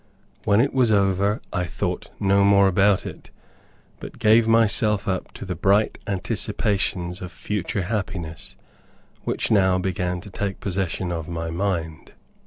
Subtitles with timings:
[0.45, 3.29] When it was over I thought no more about it,
[3.99, 8.55] but gave myself up to the bright anticipations of future happiness,
[9.25, 12.13] which now began to take possession of my mind.